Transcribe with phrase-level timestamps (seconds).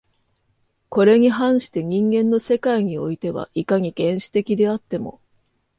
[0.89, 5.21] これに反して人間の世界においては、いかに原始的であっても